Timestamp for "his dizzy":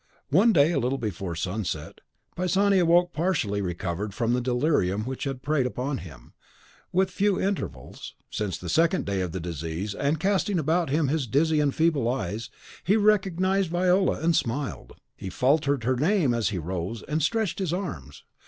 11.09-11.59